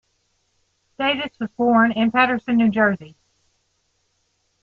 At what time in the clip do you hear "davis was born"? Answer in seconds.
0.97-1.91